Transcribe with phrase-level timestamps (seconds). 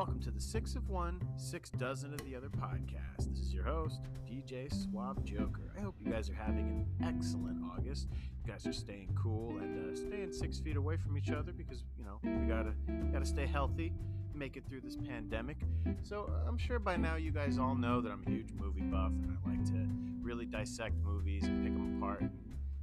[0.00, 3.28] welcome to the Six of One, Six Dozen of the Other podcast.
[3.28, 5.74] This is your host, DJ Swab Joker.
[5.76, 8.08] I hope you guys are having an excellent August.
[8.42, 11.84] You guys are staying cool and uh, staying six feet away from each other because
[11.98, 12.72] you know we gotta
[13.12, 13.92] gotta stay healthy,
[14.32, 15.58] make it through this pandemic.
[16.02, 19.10] So I'm sure by now you guys all know that I'm a huge movie buff
[19.10, 19.86] and I like to
[20.22, 22.22] really dissect movies and pick them apart.
[22.22, 22.30] And,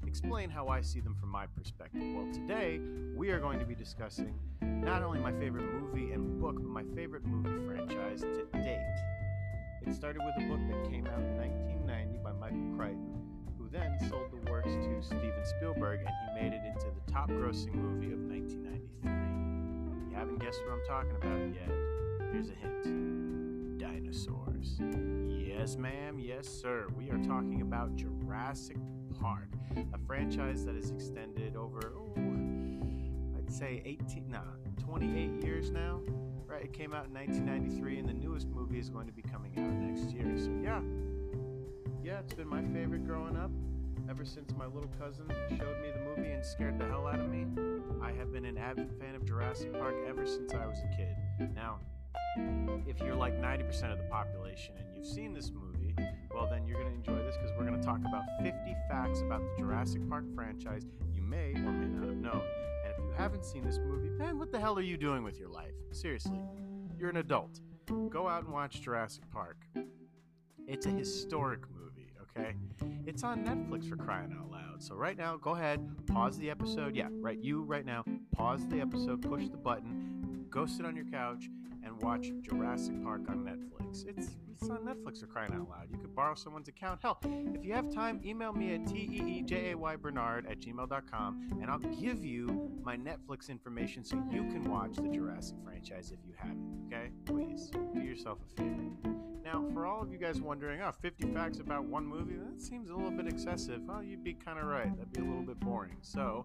[0.07, 2.01] explain how I see them from my perspective.
[2.15, 2.79] Well, today
[3.15, 6.83] we are going to be discussing not only my favorite movie and book, but my
[6.95, 8.79] favorite movie franchise to date.
[9.85, 13.21] It started with a book that came out in 1990 by Michael Crichton,
[13.57, 17.29] who then sold the works to Steven Spielberg and he made it into the top
[17.29, 20.07] grossing movie of 1993.
[20.07, 21.69] If you haven't guessed what I'm talking about yet,
[22.31, 23.26] here's a hint
[23.87, 24.79] dinosaurs.
[25.29, 26.87] Yes, ma'am, yes, sir.
[26.95, 28.77] We are talking about Jurassic
[29.19, 34.41] Park, a franchise that has extended over, ooh, I'd say 18, nah,
[34.77, 36.01] 28 years now.
[36.45, 39.51] Right, it came out in 1993, and the newest movie is going to be coming
[39.57, 40.33] out next year.
[40.37, 40.81] So yeah,
[42.03, 43.51] yeah, it's been my favorite growing up.
[44.09, 47.29] Ever since my little cousin showed me the movie and scared the hell out of
[47.29, 47.45] me,
[48.01, 51.53] I have been an avid fan of Jurassic Park ever since I was a kid.
[51.53, 51.79] Now,
[52.87, 55.95] if you're like 90% of the population and you've seen this movie,
[56.33, 59.21] well, then you're going to enjoy this because we're going to talk about 50 facts
[59.21, 62.41] about the Jurassic Park franchise you may or may not have known.
[62.85, 65.39] And if you haven't seen this movie, man, what the hell are you doing with
[65.39, 65.73] your life?
[65.91, 66.39] Seriously,
[66.97, 67.59] you're an adult.
[68.09, 69.57] Go out and watch Jurassic Park.
[70.67, 72.55] It's a historic movie, okay?
[73.05, 74.83] It's on Netflix for crying out loud.
[74.83, 76.95] So, right now, go ahead, pause the episode.
[76.95, 78.03] Yeah, right, you right now,
[78.35, 81.47] pause the episode, push the button, go sit on your couch,
[81.83, 84.05] and watch Jurassic Park on Netflix.
[84.07, 85.87] It's it's on Netflix for crying out loud.
[85.91, 86.99] You could borrow someone's account.
[87.03, 87.19] Hell,
[87.53, 92.97] if you have time, email me at teejaybernard at gmail.com and I'll give you my
[92.97, 96.87] Netflix information so you can watch the Jurassic franchise if you haven't.
[96.87, 97.11] Okay?
[97.25, 99.26] Please do yourself a favor.
[99.47, 102.89] Now, for all of you guys wondering, oh, 50 facts about one movie, that seems
[102.89, 103.79] a little bit excessive.
[103.87, 104.93] Well, you'd be kind of right.
[104.97, 105.95] That'd be a little bit boring.
[106.01, 106.43] So,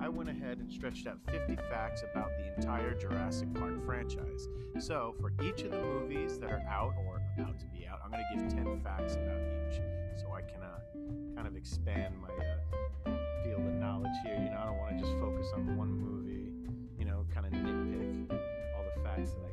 [0.00, 4.48] I went ahead and stretched out 50 facts about the entire Jurassic Park franchise.
[4.80, 8.10] So, for each of the movies that are out or about to be out, I'm
[8.10, 9.80] going to give 10 facts about each.
[10.20, 13.14] So, I can uh, kind of expand my uh,
[13.44, 14.34] field of knowledge here.
[14.34, 16.50] You know, I don't want to just focus on one movie,
[16.98, 18.28] you know, kind of nitpick
[18.76, 19.49] all the facts that I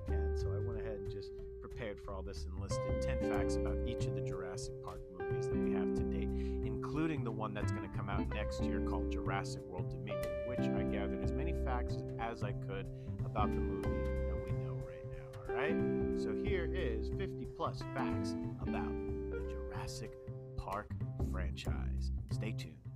[2.04, 5.58] for all this and listed 10 facts about each of the Jurassic Park movies that
[5.58, 6.30] we have to date,
[6.66, 10.60] including the one that's going to come out next year called Jurassic World Dominion, which
[10.60, 12.88] I gathered as many facts as I could
[13.26, 15.40] about the movie that we know right now.
[15.50, 16.20] All right?
[16.20, 18.94] So here is 50 plus facts about
[19.30, 20.12] the Jurassic
[20.58, 20.92] Park
[21.32, 22.12] franchise.
[22.32, 22.87] Stay tuned.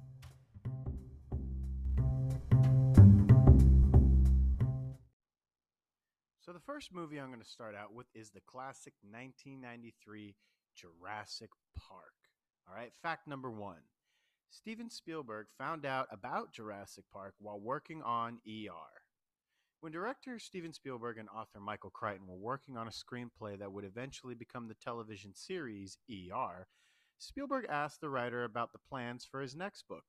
[6.52, 10.36] So, the first movie I'm going to start out with is the classic 1993
[10.76, 12.12] Jurassic Park.
[12.68, 13.80] All right, fact number one
[14.50, 19.00] Steven Spielberg found out about Jurassic Park while working on ER.
[19.80, 23.86] When director Steven Spielberg and author Michael Crichton were working on a screenplay that would
[23.86, 26.68] eventually become the television series ER,
[27.18, 30.04] Spielberg asked the writer about the plans for his next book.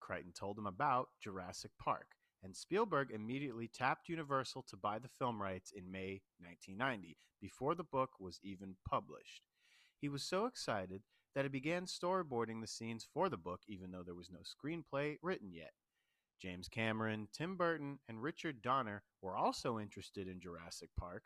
[0.00, 5.40] Crichton told him about Jurassic Park and Spielberg immediately tapped Universal to buy the film
[5.40, 9.42] rights in May 1990, before the book was even published.
[10.00, 11.02] He was so excited
[11.34, 15.16] that he began storyboarding the scenes for the book, even though there was no screenplay
[15.22, 15.72] written yet.
[16.40, 21.24] James Cameron, Tim Burton, and Richard Donner were also interested in Jurassic Park,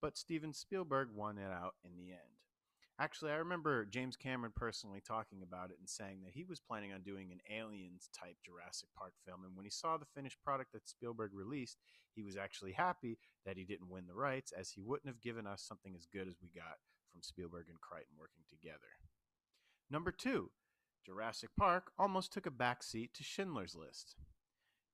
[0.00, 2.35] but Steven Spielberg won it out in the end.
[2.98, 6.94] Actually, I remember James Cameron personally talking about it and saying that he was planning
[6.94, 9.44] on doing an Aliens type Jurassic Park film.
[9.44, 11.76] And when he saw the finished product that Spielberg released,
[12.14, 15.46] he was actually happy that he didn't win the rights, as he wouldn't have given
[15.46, 16.78] us something as good as we got
[17.12, 18.96] from Spielberg and Crichton working together.
[19.90, 20.50] Number two,
[21.04, 24.16] Jurassic Park almost took a backseat to Schindler's List.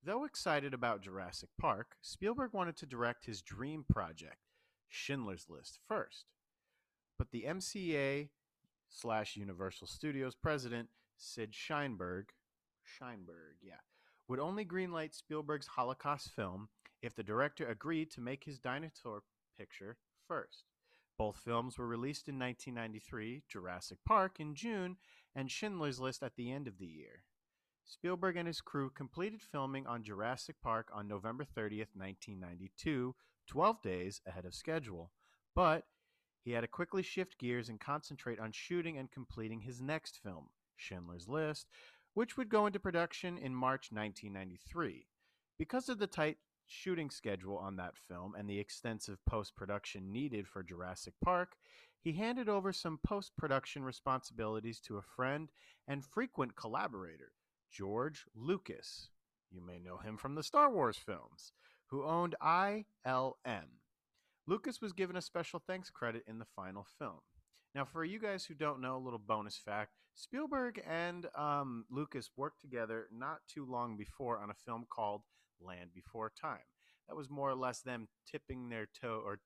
[0.03, 4.39] Though excited about Jurassic Park, Spielberg wanted to direct his dream project,
[4.89, 6.25] Schindler's List, first.
[7.23, 8.27] But the MCA
[8.89, 12.25] slash Universal Studios president, Sid Sheinberg,
[12.83, 13.79] Sheinberg, yeah,
[14.27, 16.67] would only greenlight Spielberg's Holocaust film
[17.01, 19.23] if the director agreed to make his dinosaur
[19.57, 19.95] picture
[20.27, 20.65] first.
[21.17, 24.97] Both films were released in 1993, Jurassic Park in June,
[25.33, 27.23] and Schindler's List at the end of the year.
[27.85, 33.15] Spielberg and his crew completed filming on Jurassic Park on November 30th, 1992,
[33.47, 35.13] 12 days ahead of schedule.
[35.55, 35.85] But
[36.43, 40.49] he had to quickly shift gears and concentrate on shooting and completing his next film,
[40.75, 41.67] Schindler's List,
[42.13, 45.07] which would go into production in March 1993.
[45.57, 46.37] Because of the tight
[46.67, 51.55] shooting schedule on that film and the extensive post production needed for Jurassic Park,
[52.01, 55.49] he handed over some post production responsibilities to a friend
[55.87, 57.31] and frequent collaborator,
[57.71, 59.09] George Lucas.
[59.49, 61.53] You may know him from the Star Wars films,
[61.87, 62.83] who owned ILM.
[64.45, 67.19] Lucas was given a special thanks credit in the final film.
[67.73, 72.29] Now, for you guys who don't know, a little bonus fact Spielberg and um, Lucas
[72.37, 75.21] worked together not too long before on a film called
[75.59, 76.59] Land Before Time.
[77.07, 79.39] That was more or less them tipping their toe or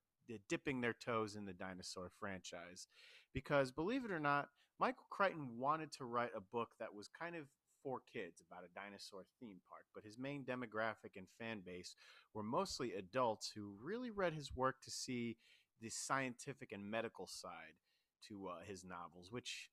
[0.49, 2.87] dipping their toes in the dinosaur franchise.
[3.33, 7.35] Because believe it or not, Michael Crichton wanted to write a book that was kind
[7.35, 7.43] of
[7.87, 11.95] for kids about a dinosaur theme park, but his main demographic and fan base
[12.33, 15.37] were mostly adults who really read his work to see
[15.79, 17.77] the scientific and medical side
[18.27, 19.69] to uh, his novels, which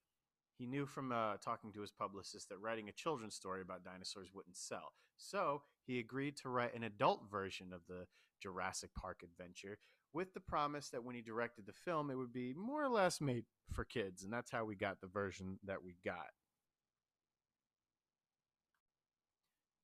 [0.56, 4.28] he knew from uh, talking to his publicist that writing a children's story about dinosaurs
[4.32, 4.93] wouldn't sell.
[5.17, 8.06] So he agreed to write an adult version of the
[8.40, 9.78] Jurassic Park adventure
[10.12, 13.20] with the promise that when he directed the film, it would be more or less
[13.20, 14.22] made for kids.
[14.22, 16.28] And that's how we got the version that we got.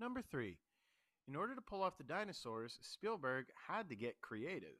[0.00, 0.56] Number three,
[1.28, 4.78] in order to pull off the dinosaurs, Spielberg had to get creative.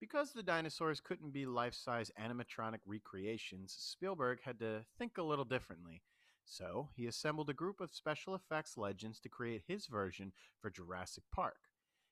[0.00, 5.44] Because the dinosaurs couldn't be life size animatronic recreations, Spielberg had to think a little
[5.44, 6.02] differently.
[6.44, 11.22] So, he assembled a group of special effects legends to create his version for Jurassic
[11.32, 11.68] Park.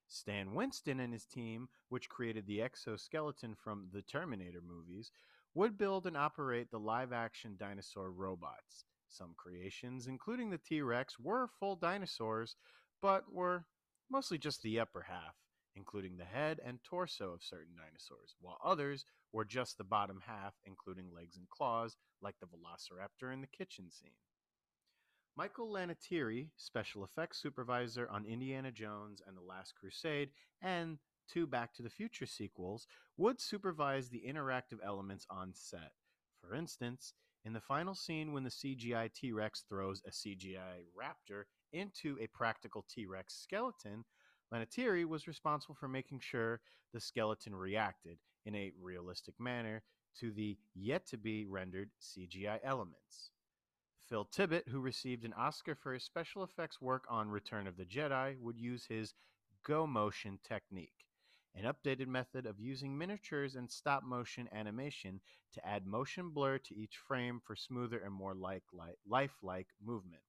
[0.06, 5.10] Stan Winston and his team, which created the exoskeleton from the Terminator movies,
[5.52, 8.84] would build and operate the live action dinosaur robots.
[9.08, 12.56] Some creations, including the T Rex, were full dinosaurs,
[13.00, 13.66] but were
[14.10, 15.34] mostly just the upper half
[15.76, 20.54] including the head and torso of certain dinosaurs, while others were just the bottom half,
[20.64, 24.10] including legs and claws, like the velociraptor in the kitchen scene.
[25.36, 30.30] Michael Lantieri, special effects supervisor on Indiana Jones and The Last Crusade
[30.62, 30.98] and
[31.28, 32.86] two Back to the Future sequels,
[33.16, 35.92] would supervise the interactive elements on set.
[36.40, 41.44] For instance, in the final scene when the CGI T Rex throws a CGI raptor
[41.72, 44.04] into a practical T Rex skeleton,
[44.52, 46.60] Lantieri was responsible for making sure
[46.92, 49.82] the skeleton reacted in a realistic manner
[50.20, 53.30] to the yet to be rendered CGI elements.
[54.08, 57.84] Phil Tippett, who received an Oscar for his special effects work on Return of the
[57.84, 59.14] Jedi, would use his
[59.66, 61.03] go motion technique,
[61.56, 65.20] an updated method of using miniatures and stop motion animation
[65.52, 70.22] to add motion blur to each frame for smoother and more like, like, lifelike movement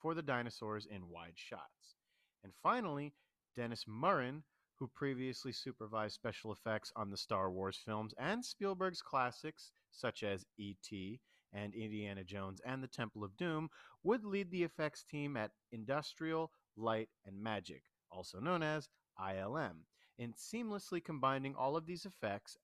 [0.00, 1.96] for the dinosaurs in wide shots.
[2.42, 3.14] And finally,
[3.54, 4.42] Dennis Muren,
[4.74, 10.44] who previously supervised special effects on the Star Wars films and Spielberg's classics such as
[10.58, 11.20] E.T.
[11.52, 13.68] and Indiana Jones and the Temple of Doom,
[14.02, 18.88] would lead the effects team at Industrial Light and Magic, also known as
[19.20, 19.84] ILM,
[20.18, 22.58] in seamlessly combining all of these effects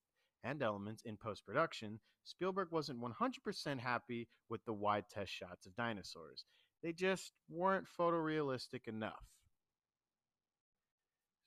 [0.44, 2.00] and elements in post production.
[2.24, 6.44] Spielberg wasn't 100% happy with the wide test shots of dinosaurs.
[6.82, 9.24] They just weren't photorealistic enough.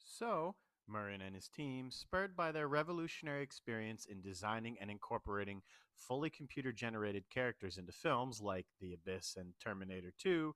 [0.04, 0.56] So,
[0.90, 5.62] Muren and his team, spurred by their revolutionary experience in designing and incorporating
[5.96, 10.54] fully computer generated characters into films like The Abyss and Terminator 2,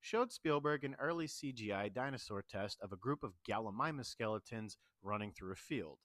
[0.00, 5.52] showed Spielberg an early CGI dinosaur test of a group of Gallimimus skeletons running through
[5.52, 5.98] a field.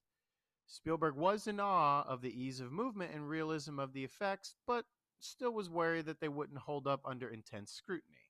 [0.65, 4.85] Spielberg was in awe of the ease of movement and realism of the effects, but
[5.19, 8.29] still was worried that they wouldn't hold up under intense scrutiny.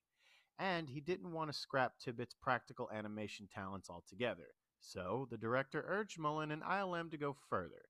[0.60, 4.48] And he didn't want to scrap Tippett's practical animation talents altogether.
[4.80, 7.86] So the director urged Muren and ILM to go further.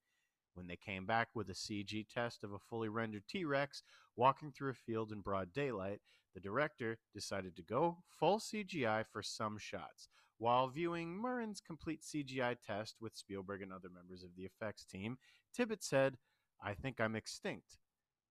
[0.53, 3.83] When they came back with a CG test of a fully rendered T Rex
[4.15, 6.01] walking through a field in broad daylight,
[6.33, 10.09] the director decided to go full CGI for some shots.
[10.37, 15.17] While viewing Muren's complete CGI test with Spielberg and other members of the effects team,
[15.57, 16.17] Tippett said,
[16.61, 17.77] I think I'm extinct.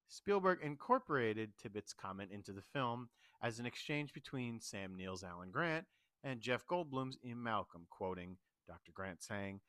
[0.09, 3.09] Spielberg incorporated Tippett's comment into the film
[3.43, 5.87] as an exchange between Sam Neill's Alan Grant
[6.23, 8.37] and Jeff Goldblum's Ian Malcolm, quoting,
[8.67, 8.93] Dr.
[8.93, 9.61] Grant saying,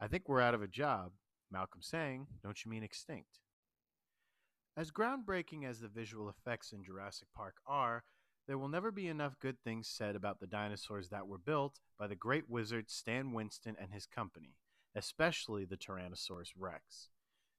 [0.00, 1.12] I think we're out of a job.
[1.50, 3.40] Malcolm saying, Don't you mean extinct?
[4.76, 8.04] As groundbreaking as the visual effects in Jurassic Park are,
[8.46, 12.06] there will never be enough good things said about the dinosaurs that were built by
[12.06, 14.56] the great wizard Stan Winston and his company,
[14.94, 17.10] especially the Tyrannosaurus rex.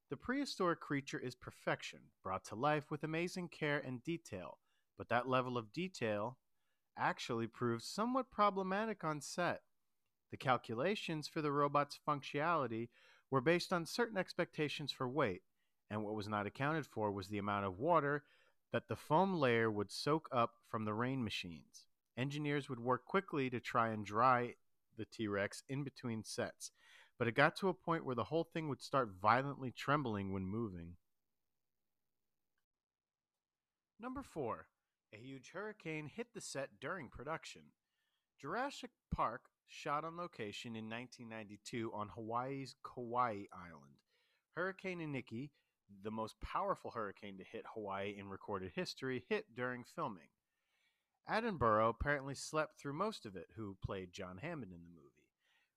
[0.10, 4.57] The prehistoric creature is perfection, brought to life with amazing care and detail,
[4.98, 6.38] but that level of detail
[6.98, 9.62] actually proved somewhat problematic on set.
[10.31, 12.89] The calculations for the robot's functionality
[13.32, 15.42] were based on certain expectations for weight,
[15.90, 18.24] and what was not accounted for was the amount of water
[18.72, 21.86] that the foam layer would soak up from the rain machines.
[22.18, 24.54] Engineers would work quickly to try and dry
[24.98, 26.72] the T Rex in between sets,
[27.18, 30.46] but it got to a point where the whole thing would start violently trembling when
[30.46, 30.96] moving.
[34.00, 34.66] Number 4.
[35.14, 37.62] A huge hurricane hit the set during production.
[38.40, 43.96] Jurassic Park shot on location in 1992 on Hawaii's Kauai Island.
[44.56, 45.50] Hurricane Iniki,
[46.04, 50.28] the most powerful hurricane to hit Hawaii in recorded history, hit during filming.
[51.30, 55.08] Attenborough apparently slept through most of it, who played John Hammond in the movie.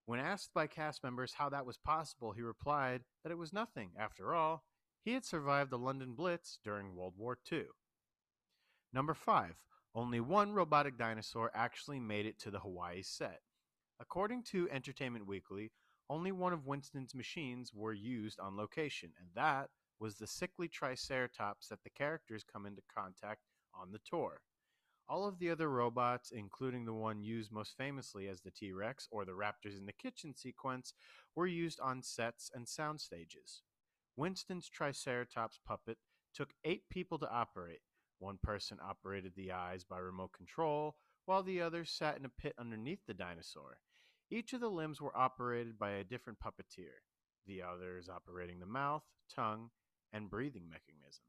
[0.07, 3.93] When asked by cast members how that was possible, he replied that it was nothing.
[3.97, 4.65] After all,
[5.05, 7.67] he had survived the London Blitz during World War II.
[8.93, 9.55] Number 5.
[9.95, 13.41] Only one robotic dinosaur actually made it to the Hawaii set.
[14.01, 15.71] According to Entertainment Weekly,
[16.11, 19.71] only one of Winston's machines were used on location, and that
[20.01, 24.43] was the sickly Triceratops that the characters come into contact on the tour.
[25.09, 29.07] All of the other robots, including the one used most famously as the T Rex
[29.11, 30.95] or the Raptors in the kitchen sequence,
[31.35, 33.63] were used on sets and sound stages.
[34.17, 35.99] Winston's Triceratops puppet
[36.35, 37.81] took eight people to operate.
[38.19, 42.55] One person operated the eyes by remote control, while the others sat in a pit
[42.59, 43.79] underneath the dinosaur.
[44.31, 47.03] Each of the limbs were operated by a different puppeteer,
[47.47, 49.03] the others operating the mouth,
[49.35, 49.71] tongue,
[50.13, 51.25] and breathing mechanism.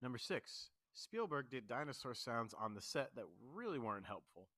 [0.00, 4.48] Number six, Spielberg did dinosaur sounds on the set that really weren't helpful.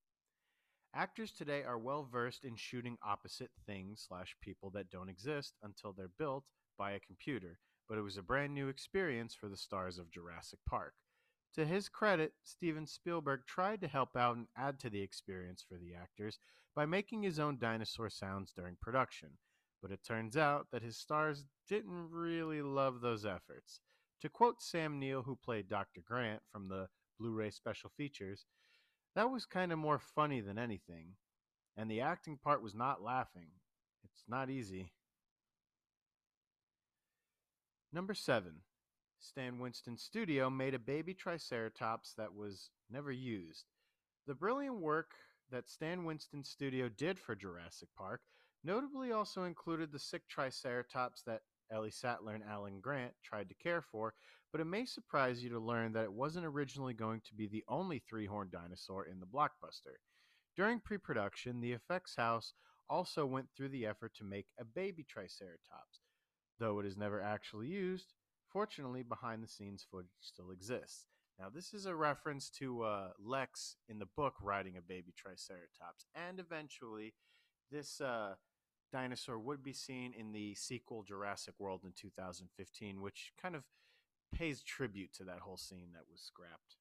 [0.94, 5.92] Actors today are well versed in shooting opposite things slash people that don't exist until
[5.92, 6.44] they're built
[6.78, 7.58] by a computer,
[7.88, 10.94] but it was a brand new experience for the stars of Jurassic Park.
[11.54, 15.78] To his credit, Steven Spielberg tried to help out and add to the experience for
[15.78, 16.40] the actors
[16.74, 19.38] by making his own dinosaur sounds during production,
[19.80, 23.78] but it turns out that his stars didn't really love those efforts.
[24.22, 26.00] To quote Sam Neill, who played Dr.
[26.04, 26.88] Grant from the
[27.20, 28.46] Blu ray special features,
[29.14, 31.14] that was kind of more funny than anything,
[31.76, 33.50] and the acting part was not laughing.
[34.02, 34.92] It's not easy.
[37.92, 38.62] Number 7.
[39.24, 43.64] Stan Winston Studio made a baby Triceratops that was never used.
[44.26, 45.12] The brilliant work
[45.50, 48.20] that Stan Winston Studio did for Jurassic Park
[48.62, 51.40] notably also included the sick Triceratops that
[51.72, 54.12] Ellie Sattler and Alan Grant tried to care for,
[54.52, 57.64] but it may surprise you to learn that it wasn't originally going to be the
[57.66, 59.96] only three horned dinosaur in the blockbuster.
[60.54, 62.52] During pre production, the effects house
[62.90, 66.02] also went through the effort to make a baby Triceratops.
[66.58, 68.12] Though it is never actually used,
[68.54, 71.06] Fortunately, behind the scenes footage still exists.
[71.40, 76.06] Now, this is a reference to uh, Lex in the book riding a baby Triceratops,
[76.14, 77.14] and eventually,
[77.72, 78.34] this uh,
[78.92, 83.64] dinosaur would be seen in the sequel Jurassic World in 2015, which kind of
[84.32, 86.76] pays tribute to that whole scene that was scrapped.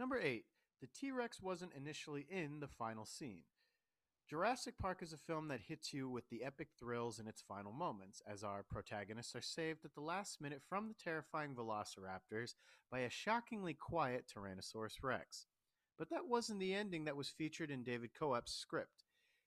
[0.00, 0.44] Number 8.
[0.80, 3.42] The T Rex wasn't initially in the final scene.
[4.30, 7.72] Jurassic Park is a film that hits you with the epic thrills in its final
[7.72, 12.54] moments, as our protagonists are saved at the last minute from the terrifying velociraptors
[12.92, 15.46] by a shockingly quiet Tyrannosaurus Rex.
[15.98, 19.02] But that wasn't the ending that was featured in David Koepp's script.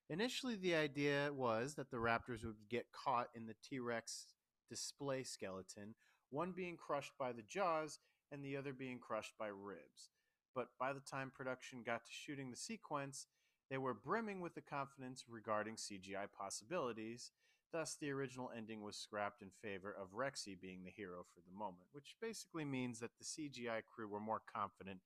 [0.10, 4.25] Initially, the idea was that the raptors would get caught in the T Rex
[4.70, 5.96] display skeleton,
[6.30, 8.00] one being crushed by the jaws
[8.34, 10.10] and the other being crushed by ribs.
[10.54, 13.28] But by the time production got to shooting the sequence,
[13.70, 17.32] they were brimming with the confidence regarding CGI possibilities,
[17.72, 21.58] thus, the original ending was scrapped in favor of Rexy being the hero for the
[21.58, 25.00] moment, which basically means that the CGI crew were more confident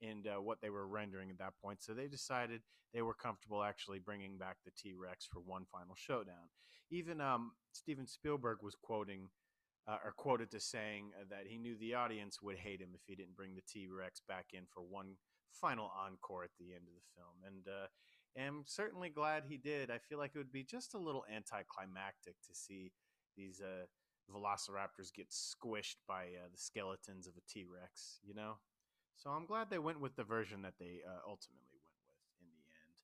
[0.00, 2.60] in uh, what they were rendering at that point, so they decided
[2.92, 6.50] they were comfortable actually bringing back the T Rex for one final showdown.
[6.90, 9.28] Even um, Steven Spielberg was quoting.
[9.88, 13.16] Uh, or quoted to saying that he knew the audience would hate him if he
[13.16, 15.16] didn't bring the T Rex back in for one
[15.60, 17.36] final encore at the end of the film.
[17.46, 17.86] And uh,
[18.36, 19.90] am certainly glad he did.
[19.90, 22.92] I feel like it would be just a little anticlimactic to see
[23.36, 23.86] these uh,
[24.30, 28.54] velociraptors get squished by uh, the skeletons of a T Rex, you know?
[29.16, 32.46] So I'm glad they went with the version that they uh, ultimately went with in
[32.48, 32.94] the end.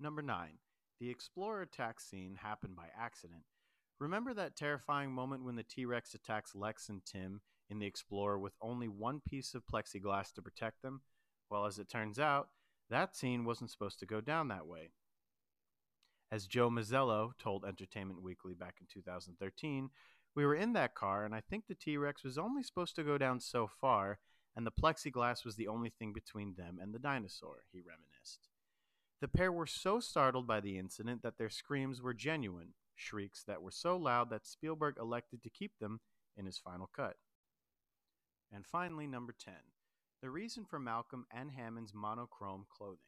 [0.00, 0.58] Number nine,
[1.00, 3.42] the Explorer attack scene happened by accident.
[4.00, 8.38] Remember that terrifying moment when the T Rex attacks Lex and Tim in the Explorer
[8.38, 11.02] with only one piece of plexiglass to protect them?
[11.50, 12.48] Well, as it turns out,
[12.90, 14.90] that scene wasn't supposed to go down that way.
[16.30, 19.90] As Joe Mazzello told Entertainment Weekly back in 2013,
[20.34, 23.04] we were in that car, and I think the T Rex was only supposed to
[23.04, 24.18] go down so far,
[24.56, 28.48] and the plexiglass was the only thing between them and the dinosaur, he reminisced.
[29.20, 33.62] The pair were so startled by the incident that their screams were genuine, shrieks that
[33.62, 36.00] were so loud that Spielberg elected to keep them
[36.36, 37.16] in his final cut.
[38.54, 39.52] And finally, number 10,
[40.22, 42.98] the reason for Malcolm and Hammond's monochrome clothing.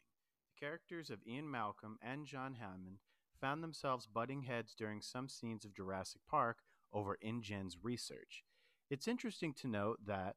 [0.49, 2.99] The characters of Ian Malcolm and John Hammond
[3.41, 6.59] found themselves butting heads during some scenes of Jurassic Park
[6.93, 8.43] over InGen's research.
[8.91, 10.35] It's interesting to note that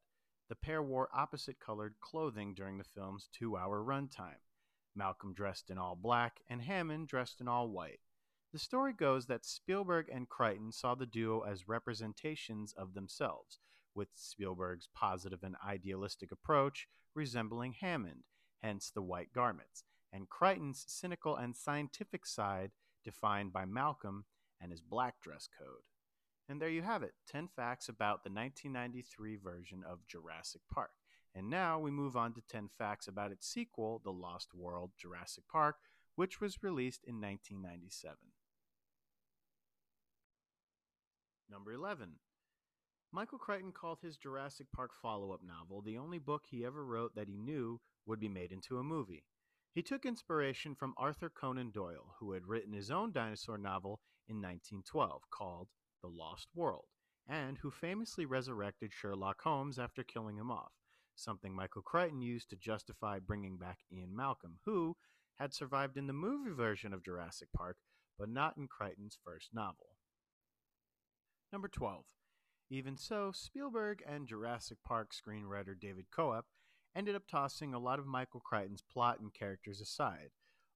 [0.48, 4.42] the pair wore opposite colored clothing during the film's two hour runtime.
[4.96, 8.00] Malcolm dressed in all black and Hammond dressed in all white.
[8.52, 13.60] The story goes that Spielberg and Crichton saw the duo as representations of themselves,
[13.96, 18.24] with Spielberg's positive and idealistic approach resembling Hammond,
[18.62, 22.72] hence the white garments, and Crichton's cynical and scientific side
[23.04, 24.26] defined by Malcolm
[24.62, 25.84] and his black dress code.
[26.48, 30.92] And there you have it 10 facts about the 1993 version of Jurassic Park.
[31.36, 35.44] And now we move on to 10 facts about its sequel, The Lost World Jurassic
[35.52, 35.76] Park,
[36.16, 38.18] which was released in 1997.
[41.50, 42.14] Number 11.
[43.12, 47.16] Michael Crichton called his Jurassic Park follow up novel the only book he ever wrote
[47.16, 49.26] that he knew would be made into a movie.
[49.74, 54.36] He took inspiration from Arthur Conan Doyle, who had written his own dinosaur novel in
[54.36, 55.70] 1912 called
[56.04, 56.86] The Lost World,
[57.28, 60.74] and who famously resurrected Sherlock Holmes after killing him off,
[61.16, 64.96] something Michael Crichton used to justify bringing back Ian Malcolm, who
[65.40, 67.78] had survived in the movie version of Jurassic Park,
[68.20, 69.96] but not in Crichton's first novel.
[71.52, 72.06] Number 12.
[72.70, 76.44] Even so, Spielberg and Jurassic Park screenwriter David Koepp
[76.96, 80.30] ended up tossing a lot of Michael Crichton's plot and characters aside,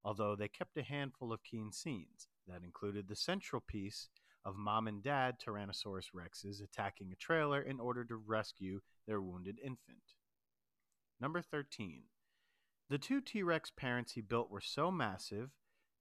[0.03, 2.27] although they kept a handful of keen scenes.
[2.47, 4.09] That included the central piece
[4.43, 9.59] of mom and dad Tyrannosaurus Rexes attacking a trailer in order to rescue their wounded
[9.63, 10.15] infant.
[11.21, 12.03] Number 13.
[12.89, 15.51] The two T Rex parents he built were so massive,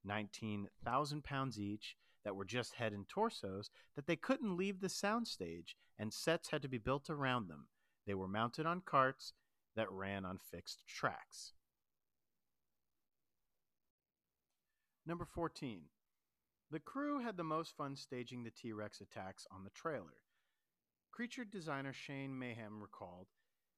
[0.03, 5.75] 19,000 pounds each, that were just head and torsos that they couldn't leave the soundstage,
[5.97, 7.67] and sets had to be built around them.
[8.05, 9.33] They were mounted on carts
[9.75, 11.53] that ran on fixed tracks.
[15.05, 15.81] Number 14.
[16.71, 20.21] The crew had the most fun staging the T Rex attacks on the trailer.
[21.11, 23.27] Creature designer Shane Mahan recalled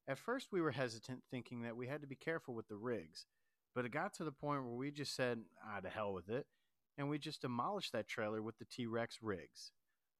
[0.07, 3.25] At first, we were hesitant, thinking that we had to be careful with the rigs,
[3.73, 6.45] but it got to the point where we just said, ah, to hell with it,
[6.97, 9.71] and we just demolished that trailer with the T Rex rigs.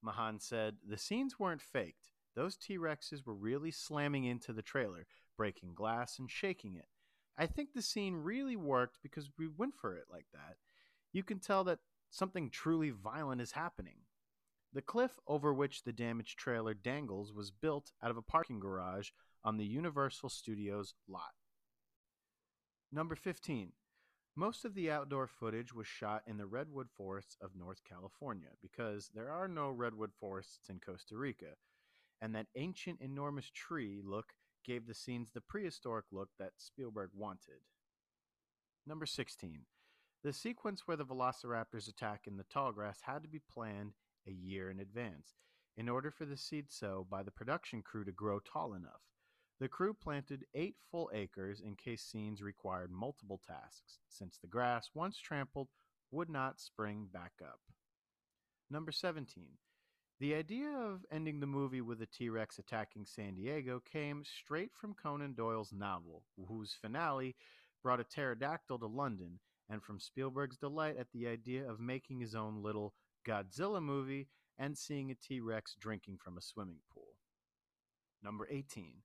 [0.01, 2.09] Mahan said, The scenes weren't faked.
[2.35, 5.07] Those T Rexes were really slamming into the trailer,
[5.38, 6.88] breaking glass and shaking it.
[7.38, 10.57] I think the scene really worked because we went for it like that.
[11.11, 13.99] You can tell that something truly violent is happening.
[14.73, 19.09] The cliff over which the damaged trailer dangles was built out of a parking garage
[19.43, 21.33] on the Universal Studios lot.
[22.91, 23.71] Number 15.
[24.38, 29.10] Most of the outdoor footage was shot in the redwood forests of North California because
[29.15, 31.56] there are no redwood forests in Costa Rica,
[32.21, 34.34] and that ancient, enormous tree look
[34.65, 37.62] gave the scenes the prehistoric look that Spielberg wanted.
[38.86, 39.62] Number 16.
[40.21, 43.93] The sequence where the velociraptors attack in the tall grass had to be planned
[44.28, 45.36] a year in advance
[45.78, 49.14] in order for the seed sow by the production crew to grow tall enough.
[49.57, 54.89] The crew planted eight full acres in case scenes required multiple tasks, since the grass,
[54.93, 55.69] once trampled,
[56.11, 57.61] would not spring back up.
[58.69, 59.57] Number 17.
[60.19, 64.71] The idea of ending the movie with a T Rex attacking San Diego came straight
[64.73, 67.35] from Conan Doyle's novel, whose finale
[67.81, 69.39] brought a pterodactyl to London,
[69.69, 72.93] and from Spielberg's delight at the idea of making his own little
[73.25, 77.15] Godzilla movie and seeing a T Rex drinking from a swimming pool.
[78.21, 79.01] Number 18.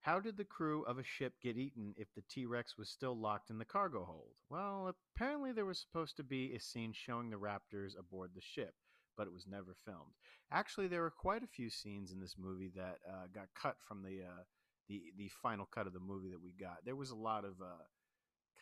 [0.00, 3.18] How did the crew of a ship get eaten if the T Rex was still
[3.18, 4.34] locked in the cargo hold?
[4.48, 8.74] Well, apparently there was supposed to be a scene showing the raptors aboard the ship,
[9.16, 10.14] but it was never filmed.
[10.50, 14.02] Actually, there were quite a few scenes in this movie that uh, got cut from
[14.02, 14.44] the uh,
[14.88, 16.84] the the final cut of the movie that we got.
[16.84, 17.84] There was a lot of uh,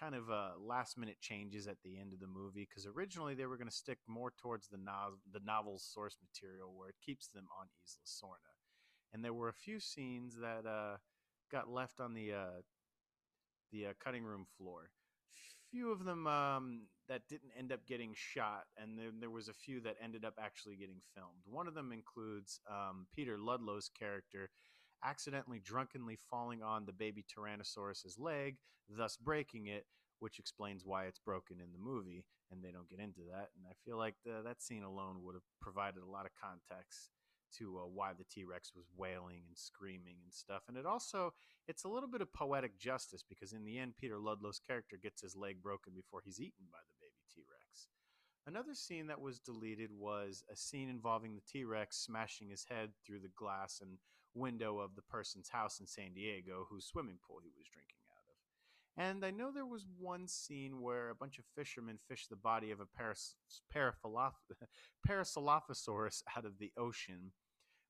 [0.00, 3.46] kind of uh, last minute changes at the end of the movie because originally they
[3.46, 7.28] were going to stick more towards the no- the novel's source material where it keeps
[7.28, 8.54] them on Isla Sorna,
[9.12, 10.96] and there were a few scenes that uh,
[11.50, 12.60] got left on the uh,
[13.72, 14.90] the uh, cutting room floor.
[15.70, 19.52] Few of them um, that didn't end up getting shot, and then there was a
[19.52, 21.42] few that ended up actually getting filmed.
[21.44, 24.50] One of them includes um, Peter Ludlow's character
[25.04, 28.56] accidentally drunkenly falling on the baby Tyrannosaurus's leg,
[28.88, 29.86] thus breaking it,
[30.20, 33.50] which explains why it's broken in the movie, and they don't get into that.
[33.56, 37.10] And I feel like the, that scene alone would have provided a lot of context
[37.58, 40.62] to uh, why the T-Rex was wailing and screaming and stuff.
[40.68, 41.34] And it also
[41.68, 45.22] it's a little bit of poetic justice because in the end Peter Ludlow's character gets
[45.22, 47.88] his leg broken before he's eaten by the baby T-Rex.
[48.46, 53.20] Another scene that was deleted was a scene involving the T-Rex smashing his head through
[53.20, 53.98] the glass and
[54.34, 57.95] window of the person's house in San Diego whose swimming pool he was drinking.
[58.98, 62.70] And I know there was one scene where a bunch of fishermen fished the body
[62.70, 63.36] of a paras-
[63.74, 67.32] Parasaurolophus out of the ocean,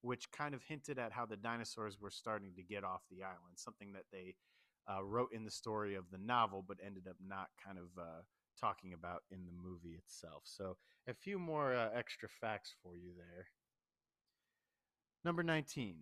[0.02, 3.54] which kind of hinted at how the dinosaurs were starting to get off the island,
[3.54, 4.34] something that they
[4.90, 8.22] uh, wrote in the story of the novel, but ended up not kind of uh,
[8.60, 10.42] talking about in the movie itself.
[10.44, 10.76] So,
[11.08, 13.46] a few more uh, extra facts for you there.
[15.24, 15.96] Number 19.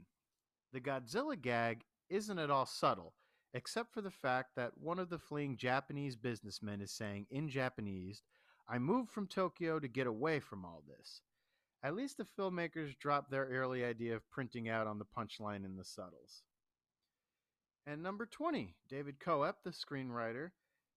[0.73, 3.14] The Godzilla gag isn't at all subtle,
[3.55, 8.23] except for the fact that one of the fleeing Japanese businessmen is saying in Japanese,
[8.69, 11.21] I moved from Tokyo to get away from all this.
[11.83, 15.77] At least the filmmakers dropped their early idea of printing out on the punchline in
[15.77, 16.43] the subtles.
[17.87, 20.51] And number 20, David Koepp, the screenwriter,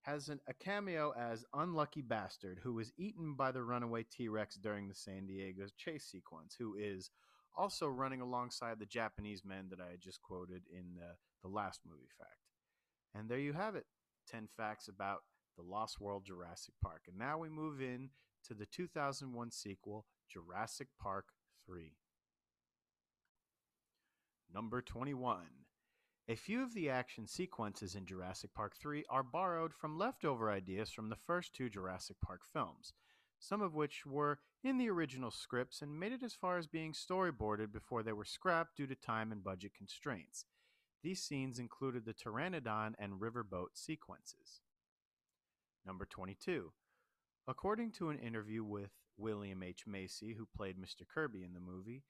[0.04, 4.56] has an, a cameo as Unlucky Bastard, who was eaten by the runaway T Rex
[4.56, 7.12] during the San Diego chase sequence, who is
[7.58, 11.82] also running alongside the Japanese men that I had just quoted in the, the last
[11.86, 12.47] movie fact.
[13.18, 13.86] And there you have it
[14.30, 15.22] 10 facts about
[15.56, 17.04] the Lost World Jurassic Park.
[17.08, 18.10] And now we move in
[18.48, 21.26] to the 2001 sequel, Jurassic Park
[21.66, 21.94] 3.
[24.54, 25.40] Number 21.
[26.30, 30.92] A few of the action sequences in Jurassic Park 3 are borrowed from leftover ideas
[30.92, 32.94] from the first two Jurassic Park films,
[33.40, 36.94] some of which were in the original scripts and made it as far as being
[36.94, 40.46] storyboarded before they were scrapped due to time and budget constraints.
[41.08, 44.60] These scenes included the Pteranodon and riverboat sequences.
[45.86, 46.74] Number 22.
[47.48, 49.88] According to an interview with William H.
[49.88, 51.08] Macy, who played Mr.
[51.08, 52.04] Kirby in the movie,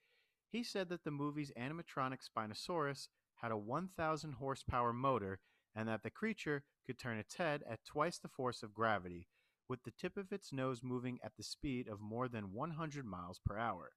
[0.50, 5.42] he said that the movie's animatronic Spinosaurus had a 1,000 horsepower motor
[5.76, 9.28] and that the creature could turn its head at twice the force of gravity,
[9.70, 13.40] with the tip of its nose moving at the speed of more than 100 miles
[13.46, 13.92] per hour.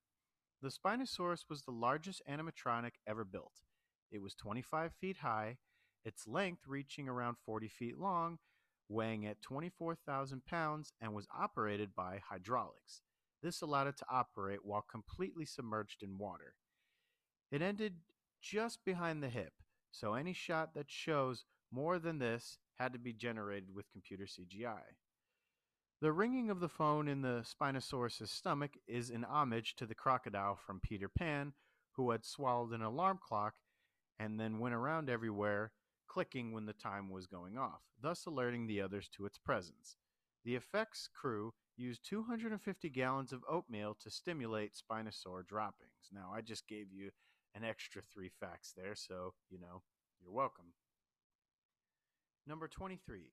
[0.60, 3.62] The Spinosaurus was the largest animatronic ever built.
[4.10, 5.58] It was 25 feet high,
[6.04, 8.38] its length reaching around 40 feet long,
[8.88, 13.02] weighing at 24,000 pounds, and was operated by hydraulics.
[13.42, 16.54] This allowed it to operate while completely submerged in water.
[17.50, 17.94] It ended
[18.40, 19.52] just behind the hip,
[19.90, 24.80] so any shot that shows more than this had to be generated with computer CGI.
[26.00, 30.56] The ringing of the phone in the Spinosaurus' stomach is an homage to the crocodile
[30.56, 31.52] from Peter Pan,
[31.92, 33.54] who had swallowed an alarm clock
[34.20, 35.72] and then went around everywhere,
[36.06, 39.96] clicking when the time was going off, thus alerting the others to its presence.
[40.44, 46.10] The effects crew used 250 gallons of oatmeal to stimulate Spinosaur droppings.
[46.12, 47.10] Now, I just gave you
[47.54, 49.82] an extra three facts there, so, you know,
[50.20, 50.74] you're welcome.
[52.46, 53.32] Number 23.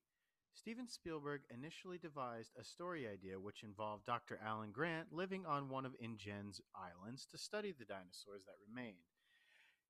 [0.54, 4.40] Steven Spielberg initially devised a story idea which involved Dr.
[4.44, 8.96] Alan Grant living on one of InGen's islands to study the dinosaurs that remained.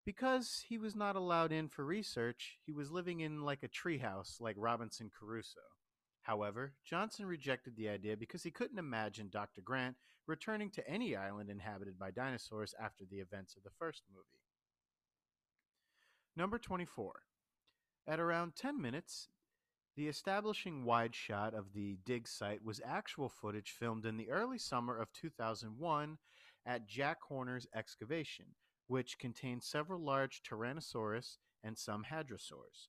[0.07, 4.39] Because he was not allowed in for research, he was living in like a treehouse
[4.39, 5.59] like Robinson Crusoe.
[6.21, 9.59] However, Johnston rejected the idea because he couldn't imagine Dr.
[9.59, 14.45] Grant returning to any island inhabited by dinosaurs after the events of the first movie.
[16.37, 17.11] Number 24.
[18.07, 19.27] At around 10 minutes,
[19.97, 24.57] the establishing wide shot of the dig site was actual footage filmed in the early
[24.57, 26.17] summer of 2001
[26.65, 28.45] at Jack Horner's excavation,
[28.87, 32.87] which contained several large Tyrannosaurus and some hadrosaurs.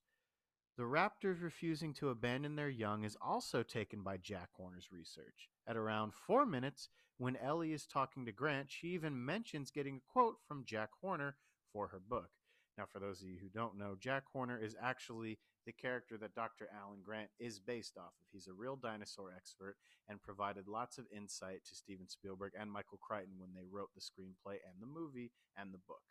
[0.77, 5.49] The raptors refusing to abandon their young is also taken by Jack Horner's research.
[5.67, 10.11] At around four minutes, when Ellie is talking to Grant, she even mentions getting a
[10.13, 11.35] quote from Jack Horner
[11.73, 12.29] for her book.
[12.77, 15.37] Now, for those of you who don't know, Jack Horner is actually
[15.69, 16.67] the character that Dr.
[16.75, 18.27] Alan Grant is based off of.
[18.31, 19.75] He's a real dinosaur expert
[20.07, 24.01] and provided lots of insight to Steven Spielberg and Michael Crichton when they wrote the
[24.01, 26.01] screenplay and the movie and the book.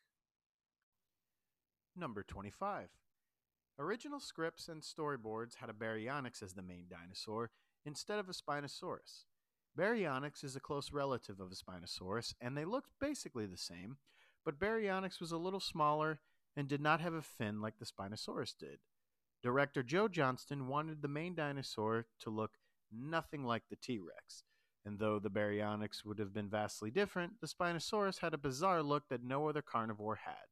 [1.97, 2.87] Number 25.
[3.81, 7.51] Original scripts and storyboards had a Baryonyx as the main dinosaur
[7.85, 9.25] instead of a Spinosaurus.
[9.77, 13.97] Baryonyx is a close relative of a Spinosaurus, and they looked basically the same,
[14.45, 16.21] but Baryonyx was a little smaller
[16.57, 18.79] and did not have a fin like the Spinosaurus did.
[19.43, 22.59] Director Joe Johnston wanted the main dinosaur to look
[22.91, 24.43] nothing like the T Rex,
[24.85, 29.09] and though the Baryonyx would have been vastly different, the Spinosaurus had a bizarre look
[29.09, 30.49] that no other carnivore had.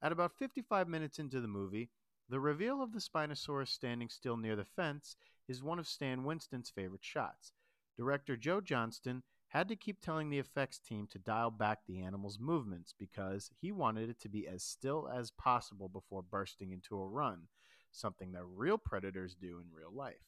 [0.00, 1.90] At about 55 minutes into the movie,
[2.28, 5.16] the reveal of the Spinosaurus standing still near the fence
[5.48, 7.52] is one of Stan Winston's favorite shots.
[7.96, 12.38] Director Joe Johnston had to keep telling the effects team to dial back the animal's
[12.38, 17.06] movements because he wanted it to be as still as possible before bursting into a
[17.06, 17.48] run,
[17.92, 20.24] something that real predators do in real life.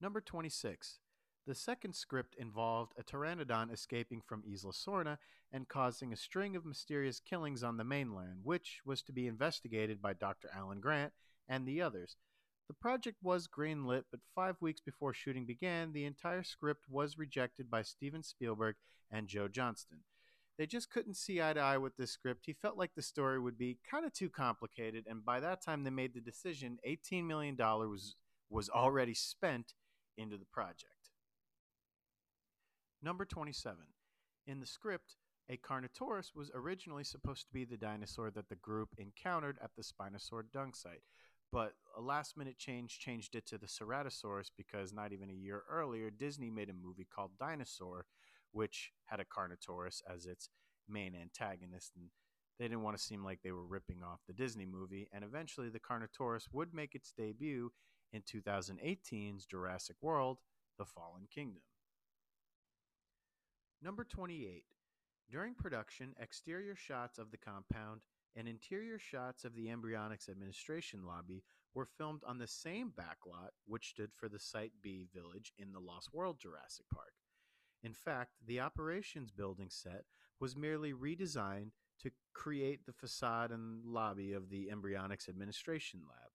[0.00, 0.98] Number 26.
[1.46, 5.18] The second script involved a pteranodon escaping from Isla Sorna
[5.52, 10.00] and causing a string of mysterious killings on the mainland, which was to be investigated
[10.00, 10.48] by Dr.
[10.54, 11.12] Alan Grant
[11.48, 12.16] and the others.
[12.68, 17.70] The project was greenlit, but five weeks before shooting began, the entire script was rejected
[17.70, 18.76] by Steven Spielberg
[19.10, 20.04] and Joe Johnston.
[20.62, 22.46] They just couldn't see eye to eye with this script.
[22.46, 25.82] He felt like the story would be kind of too complicated, and by that time
[25.82, 28.14] they made the decision $18 million was,
[28.48, 29.74] was already spent
[30.16, 31.10] into the project.
[33.02, 33.76] Number 27.
[34.46, 35.16] In the script,
[35.50, 39.82] a Carnotaurus was originally supposed to be the dinosaur that the group encountered at the
[39.82, 41.02] Spinosaur dung site,
[41.50, 45.64] but a last minute change changed it to the Ceratosaurus because not even a year
[45.68, 48.06] earlier, Disney made a movie called Dinosaur,
[48.52, 50.48] which had a Carnotaurus as its
[50.88, 51.92] main antagonist.
[51.96, 52.08] And
[52.58, 55.08] they didn't want to seem like they were ripping off the Disney movie.
[55.12, 57.72] And eventually, the Carnotaurus would make its debut
[58.12, 60.38] in 2018's Jurassic World
[60.78, 61.62] The Fallen Kingdom.
[63.82, 64.64] Number 28.
[65.30, 68.02] During production, exterior shots of the compound
[68.36, 71.42] and interior shots of the embryonics administration lobby
[71.74, 75.80] were filmed on the same backlot which stood for the Site B village in the
[75.80, 77.14] Lost World Jurassic Park.
[77.82, 80.04] In fact, the operations building set
[80.40, 86.30] was merely redesigned to create the facade and lobby of the embryonics administration lab.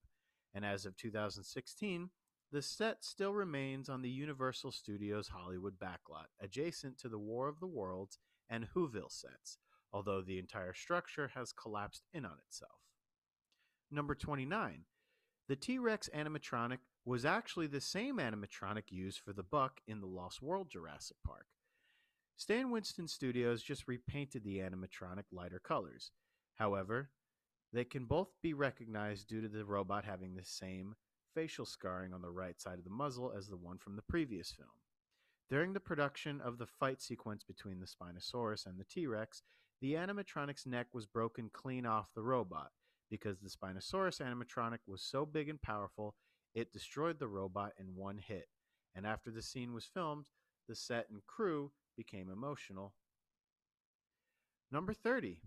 [0.53, 2.09] And as of 2016,
[2.51, 7.59] the set still remains on the Universal Studios Hollywood backlot, adjacent to the War of
[7.59, 8.17] the Worlds
[8.49, 9.57] and Whoville sets,
[9.91, 12.79] although the entire structure has collapsed in on itself.
[13.91, 14.85] Number 29.
[15.49, 20.05] The T Rex animatronic was actually the same animatronic used for the buck in the
[20.05, 21.45] Lost World Jurassic Park.
[22.35, 26.11] Stan Winston Studios just repainted the animatronic lighter colors.
[26.55, 27.11] However,
[27.71, 30.95] they can both be recognized due to the robot having the same
[31.33, 34.51] facial scarring on the right side of the muzzle as the one from the previous
[34.51, 34.67] film.
[35.49, 39.43] During the production of the fight sequence between the Spinosaurus and the T Rex,
[39.79, 42.71] the animatronic's neck was broken clean off the robot
[43.09, 46.15] because the Spinosaurus animatronic was so big and powerful,
[46.53, 48.47] it destroyed the robot in one hit.
[48.95, 50.25] And after the scene was filmed,
[50.67, 52.93] the set and crew became emotional.
[54.71, 55.41] Number 30.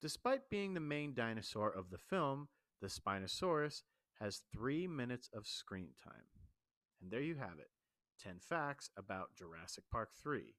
[0.00, 2.48] Despite being the main dinosaur of the film,
[2.80, 3.82] the Spinosaurus
[4.20, 6.28] has three minutes of screen time.
[7.00, 7.70] And there you have it
[8.22, 10.54] 10 facts about Jurassic Park 3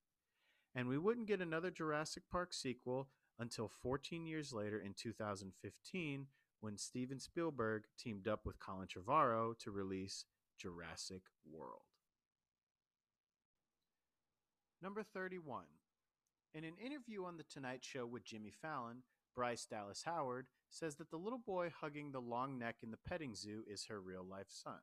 [0.76, 3.08] and we wouldn't get another Jurassic Park sequel
[3.40, 6.28] until 14 years later in 2015
[6.66, 10.26] when Steven Spielberg teamed up with Colin Trevorrow to release
[10.58, 11.84] Jurassic World.
[14.82, 15.66] Number 31.
[16.56, 19.04] In an interview on The Tonight Show with Jimmy Fallon,
[19.36, 23.36] Bryce Dallas Howard says that the little boy hugging the long neck in the petting
[23.36, 24.80] zoo is her real life son.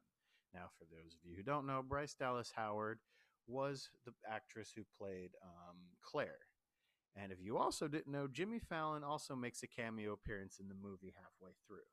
[0.54, 3.00] Now, for those of you who don't know, Bryce Dallas Howard
[3.48, 6.38] was the actress who played um, Claire.
[7.16, 10.74] And if you also didn't know, Jimmy Fallon also makes a cameo appearance in the
[10.74, 11.88] movie halfway through.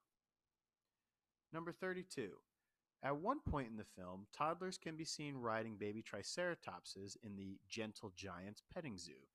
[1.52, 2.30] Number 32.
[3.02, 7.58] At one point in the film, toddlers can be seen riding baby triceratopses in the
[7.70, 9.28] Gentle Giants petting zoo.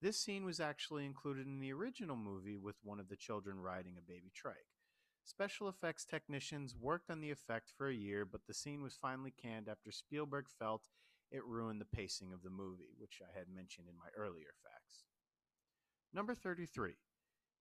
[0.00, 3.96] This scene was actually included in the original movie with one of the children riding
[3.98, 4.76] a baby trike.
[5.24, 9.32] Special effects technicians worked on the effect for a year, but the scene was finally
[9.32, 10.88] canned after Spielberg felt
[11.30, 15.04] it ruined the pacing of the movie, which I had mentioned in my earlier facts.
[16.12, 16.94] Number 33.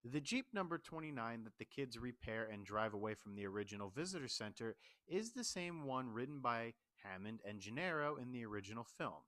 [0.04, 4.28] The Jeep number 29 that the kids repair and drive away from the original visitor
[4.28, 4.76] center
[5.08, 9.26] is the same one ridden by Hammond and Gennaro in the original film.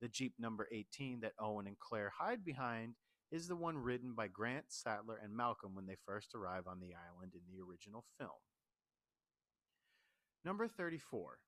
[0.00, 2.94] The Jeep number 18 that Owen and Claire hide behind
[3.30, 6.94] is the one ridden by Grant, Sattler, and Malcolm when they first arrive on the
[6.94, 8.30] island in the original film.
[10.44, 11.38] Number 34.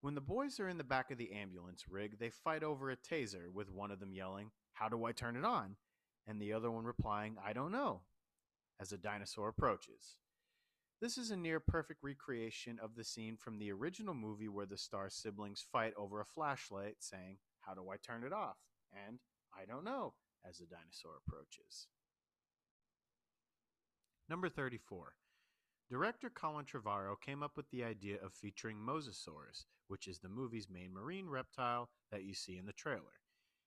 [0.00, 2.96] When the boys are in the back of the ambulance rig, they fight over a
[2.96, 5.76] taser, with one of them yelling, How do I turn it on?
[6.26, 8.02] And the other one replying, I don't know,
[8.80, 10.16] as a dinosaur approaches.
[11.00, 14.76] This is a near perfect recreation of the scene from the original movie where the
[14.76, 18.56] star siblings fight over a flashlight, saying, How do I turn it off?
[18.92, 19.18] and
[19.54, 20.14] I don't know,
[20.48, 21.88] as the dinosaur approaches.
[24.28, 25.14] Number 34.
[25.90, 30.70] Director Colin Trevorrow came up with the idea of featuring Mosasaurus, which is the movie's
[30.70, 33.20] main marine reptile that you see in the trailer.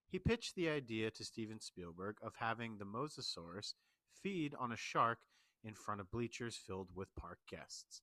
[0.08, 3.74] He pitched the idea to Steven Spielberg of having the Mosasaurus
[4.12, 5.20] feed on a shark
[5.64, 8.02] in front of bleachers filled with park guests.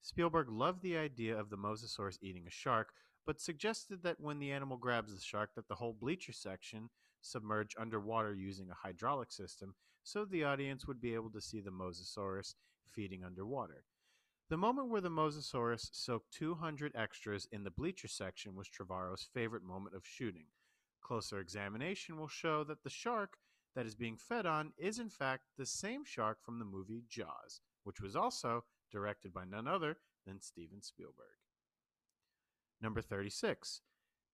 [0.00, 2.94] Spielberg loved the idea of the Mosasaurus eating a shark,
[3.26, 6.88] but suggested that when the animal grabs the shark that the whole bleacher section
[7.20, 11.70] submerge underwater using a hydraulic system so the audience would be able to see the
[11.70, 12.54] Mosasaurus
[12.86, 13.84] feeding underwater.
[14.48, 19.62] The moment where the Mosasaurus soaked 200 extras in the bleacher section was Trevorrow's favorite
[19.62, 20.46] moment of shooting.
[21.00, 23.38] Closer examination will show that the shark
[23.74, 27.60] that is being fed on is in fact the same shark from the movie Jaws,
[27.84, 31.38] which was also directed by none other than Steven Spielberg.
[32.80, 33.82] Number 36.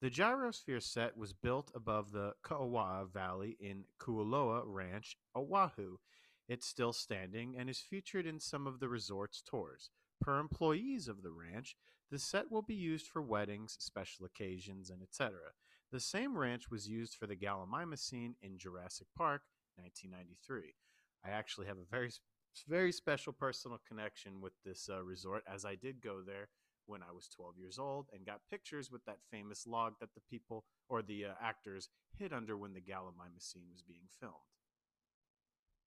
[0.00, 5.96] The gyrosphere set was built above the Ka'awaa Valley in Kualoa Ranch, Oahu.
[6.48, 9.90] It's still standing and is featured in some of the resort's tours.
[10.20, 11.76] Per employees of the ranch,
[12.10, 15.38] the set will be used for weddings, special occasions, and etc.
[15.92, 19.42] The same ranch was used for the Gallimimus scene in Jurassic Park
[19.76, 20.74] 1993.
[21.24, 22.10] I actually have a very
[22.66, 26.48] very special personal connection with this uh, resort as I did go there
[26.86, 30.22] when I was 12 years old and got pictures with that famous log that the
[30.30, 34.34] people or the uh, actors hid under when the Gallimimus scene was being filmed.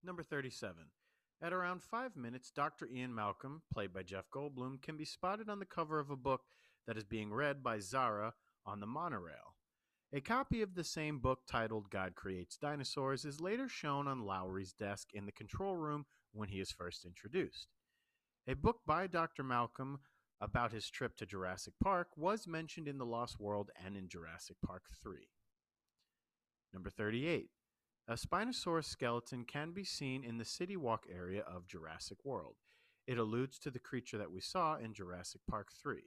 [0.04, 0.76] Number 37.
[1.42, 2.86] At around 5 minutes, Dr.
[2.86, 6.42] Ian Malcolm, played by Jeff Goldblum, can be spotted on the cover of a book
[6.86, 8.34] that is being read by Zara
[8.66, 9.49] on the monorail.
[10.12, 14.72] A copy of the same book titled God Creates Dinosaurs is later shown on Lowery's
[14.72, 17.68] desk in the control room when he is first introduced.
[18.48, 19.44] A book by Dr.
[19.44, 20.00] Malcolm
[20.40, 24.56] about his trip to Jurassic Park was mentioned in The Lost World and in Jurassic
[24.66, 25.28] Park 3.
[26.72, 27.50] Number 38.
[28.08, 32.56] A Spinosaurus skeleton can be seen in the City Walk area of Jurassic World.
[33.06, 36.02] It alludes to the creature that we saw in Jurassic Park 3.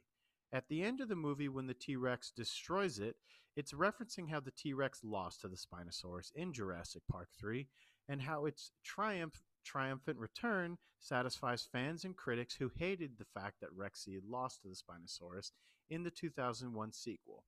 [0.52, 3.16] At the end of the movie, when the T Rex destroys it,
[3.56, 7.68] it's referencing how the T Rex lost to the Spinosaurus in Jurassic Park 3
[8.10, 13.78] and how its triumph triumphant return satisfies fans and critics who hated the fact that
[13.78, 15.52] Rexy had lost to the Spinosaurus
[15.90, 17.44] in the 2001 sequel.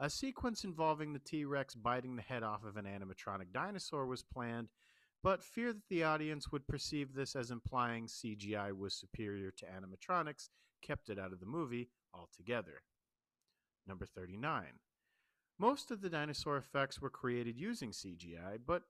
[0.00, 4.24] A sequence involving the T Rex biting the head off of an animatronic dinosaur was
[4.24, 4.68] planned,
[5.22, 10.48] but fear that the audience would perceive this as implying CGI was superior to animatronics
[10.82, 12.82] kept it out of the movie altogether.
[13.86, 14.64] Number 39.
[15.58, 18.82] Most of the dinosaur effects were created using CGI, but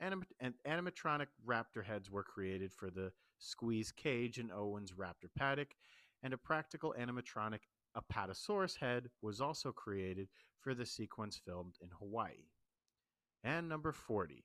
[0.00, 0.24] anim-
[0.66, 5.74] animatronic raptor heads were created for the squeeze cage in Owen's raptor paddock,
[6.22, 7.60] and a practical animatronic
[7.96, 10.28] Apatosaurus head was also created
[10.60, 12.48] for the sequence filmed in Hawaii.
[13.44, 14.44] And number 40.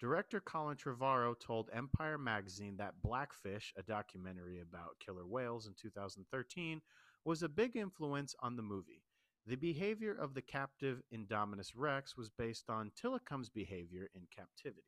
[0.00, 6.82] Director Colin Trevorrow told Empire magazine that Blackfish, a documentary about killer whales in 2013,
[7.24, 9.04] was a big influence on the movie.
[9.44, 14.86] The behavior of the captive Indominus Rex was based on Tilikum's behavior in captivity.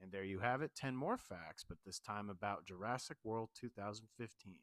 [0.00, 4.60] And there you have it 10 more facts, but this time about Jurassic World 2015.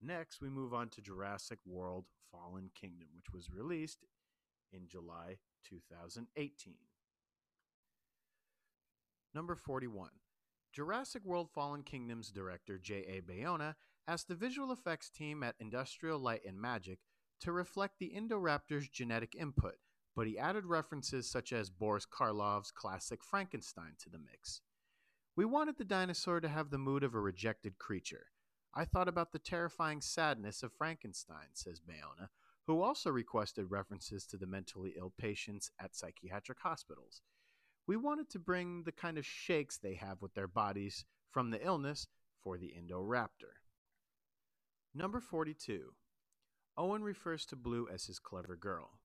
[0.00, 4.04] Next, we move on to Jurassic World Fallen Kingdom, which was released
[4.72, 6.74] in July 2018.
[9.34, 10.10] Number 41.
[10.72, 13.22] Jurassic World Fallen Kingdom's director J.A.
[13.22, 13.74] Bayona
[14.06, 16.98] asked the visual effects team at Industrial Light and Magic
[17.40, 19.76] to reflect the Indoraptor's genetic input,
[20.14, 24.62] but he added references such as Boris Karloff's classic Frankenstein to the mix.
[25.36, 28.26] We wanted the dinosaur to have the mood of a rejected creature.
[28.74, 32.28] I thought about the terrifying sadness of Frankenstein, says Bayona,
[32.66, 37.22] who also requested references to the mentally ill patients at psychiatric hospitals.
[37.86, 41.64] We wanted to bring the kind of shakes they have with their bodies from the
[41.64, 42.08] illness
[42.42, 43.60] for the Indoraptor.
[44.94, 45.92] Number 42.
[46.78, 48.98] Owen refers to Blue as his clever girl.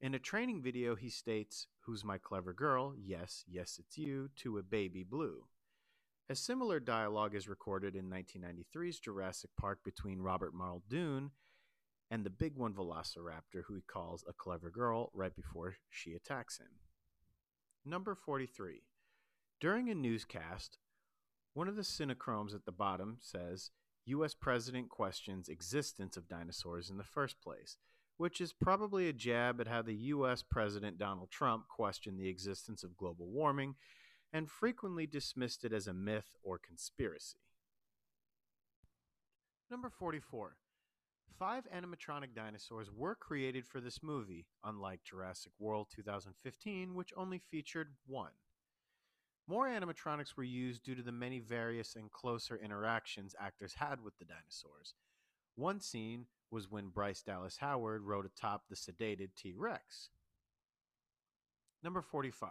[0.00, 2.94] In a training video, he states, Who's my clever girl?
[2.96, 5.44] Yes, yes, it's you, to a baby Blue.
[6.30, 11.30] A similar dialogue is recorded in 1993's Jurassic Park between Robert Muldoon
[12.10, 16.58] and the big one Velociraptor, who he calls a clever girl right before she attacks
[16.58, 16.78] him.
[17.84, 18.82] Number 43.
[19.60, 20.78] During a newscast,
[21.54, 23.70] one of the synchromes at the bottom says,
[24.06, 24.34] U.S.
[24.34, 27.76] president questions existence of dinosaurs in the first place,
[28.16, 30.42] which is probably a jab at how the U.S.
[30.42, 33.76] President Donald Trump questioned the existence of global warming
[34.32, 37.38] and frequently dismissed it as a myth or conspiracy.
[39.70, 40.56] Number 44.
[41.38, 47.88] Five animatronic dinosaurs were created for this movie, unlike Jurassic World 2015, which only featured
[48.06, 48.32] one.
[49.52, 54.16] More animatronics were used due to the many various and closer interactions actors had with
[54.16, 54.94] the dinosaurs.
[55.56, 60.08] One scene was when Bryce Dallas Howard rode atop the sedated T Rex.
[61.82, 62.48] Number 45.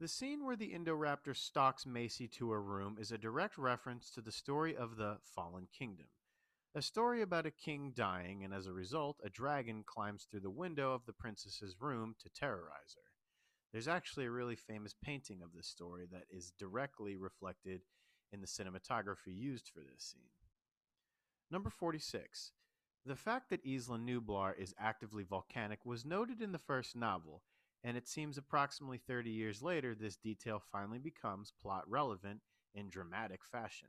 [0.00, 4.22] The scene where the Indoraptor stalks Maisie to her room is a direct reference to
[4.22, 6.06] the story of the Fallen Kingdom,
[6.74, 10.48] a story about a king dying, and as a result, a dragon climbs through the
[10.48, 13.17] window of the princess's room to terrorize her.
[13.72, 17.82] There's actually a really famous painting of this story that is directly reflected
[18.32, 20.30] in the cinematography used for this scene.
[21.50, 22.52] Number 46.
[23.04, 27.42] The fact that Isla Nublar is actively volcanic was noted in the first novel,
[27.84, 32.40] and it seems approximately 30 years later this detail finally becomes plot relevant
[32.74, 33.88] in dramatic fashion.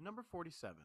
[0.00, 0.76] Number 47.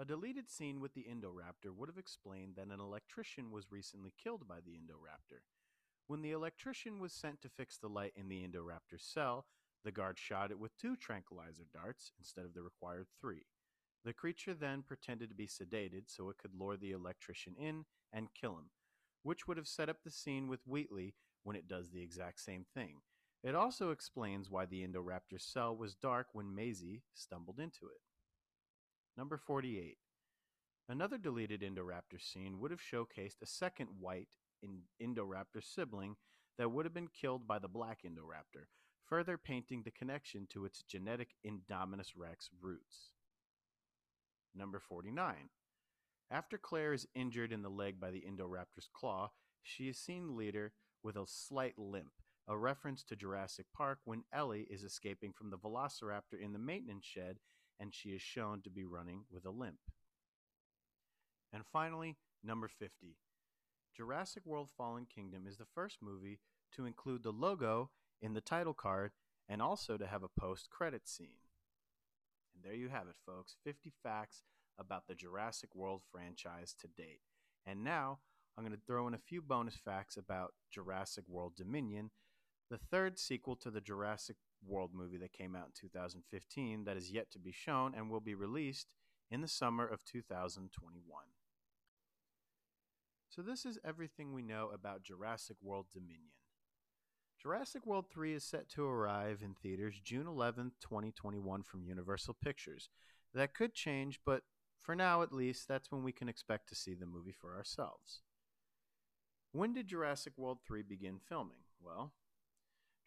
[0.00, 4.46] A deleted scene with the Indoraptor would have explained that an electrician was recently killed
[4.46, 5.40] by the Indoraptor.
[6.06, 9.46] When the electrician was sent to fix the light in the Indoraptor's cell,
[9.84, 13.46] the guard shot it with two tranquilizer darts instead of the required three.
[14.04, 18.32] The creature then pretended to be sedated so it could lure the electrician in and
[18.40, 18.70] kill him,
[19.24, 22.64] which would have set up the scene with Wheatley when it does the exact same
[22.72, 23.00] thing.
[23.42, 28.00] It also explains why the Indoraptor's cell was dark when Maisie stumbled into it.
[29.18, 29.96] Number 48.
[30.88, 34.28] Another deleted Indoraptor scene would have showcased a second white
[35.02, 36.14] Indoraptor sibling
[36.56, 38.66] that would have been killed by the black Indoraptor,
[39.04, 43.10] further painting the connection to its genetic Indominus rex roots.
[44.54, 45.48] Number 49.
[46.30, 49.32] After Claire is injured in the leg by the Indoraptor's claw,
[49.64, 52.12] she is seen later with a slight limp,
[52.46, 57.04] a reference to Jurassic Park when Ellie is escaping from the Velociraptor in the maintenance
[57.04, 57.40] shed
[57.80, 59.78] and she is shown to be running with a limp.
[61.52, 63.16] And finally, number 50.
[63.96, 66.40] Jurassic World Fallen Kingdom is the first movie
[66.74, 69.12] to include the logo in the title card
[69.48, 71.40] and also to have a post credit scene.
[72.54, 74.42] And there you have it, folks 50 facts
[74.78, 77.20] about the Jurassic World franchise to date.
[77.66, 78.18] And now
[78.56, 82.10] I'm going to throw in a few bonus facts about Jurassic World Dominion,
[82.70, 84.36] the third sequel to the Jurassic
[84.66, 88.20] World movie that came out in 2015 that is yet to be shown and will
[88.20, 88.94] be released
[89.30, 91.02] in the summer of 2021.
[93.28, 96.32] So, this is everything we know about Jurassic World Dominion.
[97.40, 102.88] Jurassic World 3 is set to arrive in theaters June 11, 2021, from Universal Pictures.
[103.32, 104.42] That could change, but
[104.80, 108.22] for now at least, that's when we can expect to see the movie for ourselves.
[109.52, 111.58] When did Jurassic World 3 begin filming?
[111.80, 112.12] Well,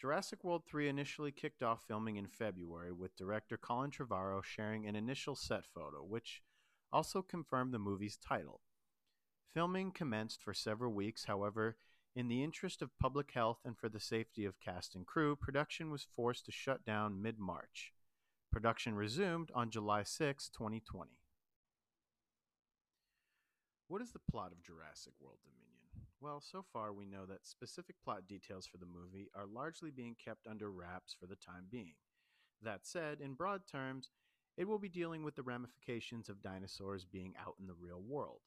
[0.01, 4.95] Jurassic World 3 initially kicked off filming in February, with director Colin Trevorrow sharing an
[4.95, 6.41] initial set photo, which
[6.91, 8.61] also confirmed the movie's title.
[9.53, 11.77] Filming commenced for several weeks, however,
[12.15, 15.91] in the interest of public health and for the safety of cast and crew, production
[15.91, 17.93] was forced to shut down mid March.
[18.51, 21.11] Production resumed on July 6, 2020.
[23.87, 25.80] What is the plot of Jurassic World Dominion?
[26.21, 30.15] Well, so far we know that specific plot details for the movie are largely being
[30.23, 31.95] kept under wraps for the time being.
[32.61, 34.11] That said, in broad terms,
[34.55, 38.41] it will be dealing with the ramifications of dinosaurs being out in the real world.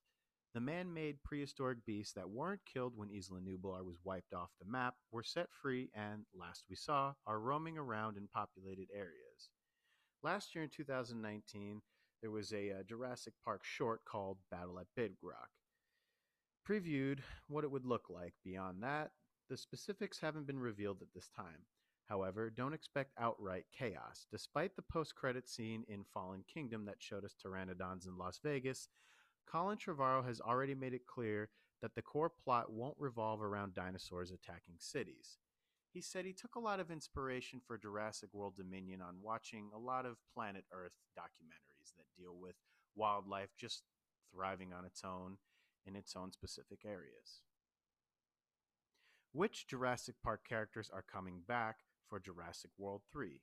[0.54, 4.70] The man made prehistoric beasts that weren't killed when Isla Nublar was wiped off the
[4.70, 9.50] map were set free and, last we saw, are roaming around in populated areas.
[10.22, 11.82] Last year in 2019,
[12.20, 15.50] there was a uh, Jurassic Park short called Battle at Big Rock.
[16.68, 18.34] Previewed what it would look like.
[18.42, 19.10] Beyond that,
[19.50, 21.66] the specifics haven't been revealed at this time.
[22.06, 24.26] However, don't expect outright chaos.
[24.30, 28.88] Despite the post credit scene in Fallen Kingdom that showed us pteranodons in Las Vegas,
[29.46, 31.50] Colin Trevorrow has already made it clear
[31.82, 35.38] that the core plot won't revolve around dinosaurs attacking cities.
[35.92, 39.78] He said he took a lot of inspiration for Jurassic World Dominion on watching a
[39.78, 42.56] lot of Planet Earth documentaries that deal with
[42.96, 43.82] wildlife just
[44.32, 45.36] thriving on its own
[45.86, 47.42] in its own specific areas.
[49.32, 51.78] Which Jurassic Park characters are coming back
[52.08, 53.40] for Jurassic World 3?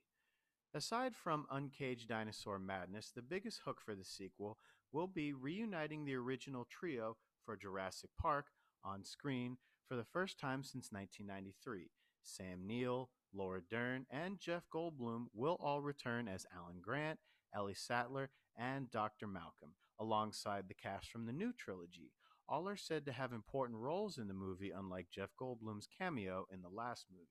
[0.74, 4.56] Aside from Uncaged Dinosaur Madness, the biggest hook for the sequel
[4.90, 8.46] will be reuniting the original trio for Jurassic Park
[8.82, 11.90] on screen for the first time since 1993.
[12.22, 17.18] Sam Neill, Laura Dern, and Jeff Goldblum will all return as Alan Grant,
[17.54, 19.26] Ellie Sattler, and Dr.
[19.26, 22.12] Malcolm, alongside the cast from the new trilogy.
[22.52, 26.60] All are said to have important roles in the movie, unlike Jeff Goldblum's cameo in
[26.60, 27.24] the last movie.